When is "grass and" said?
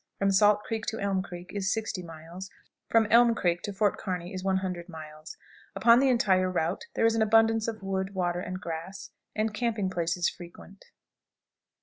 8.59-9.53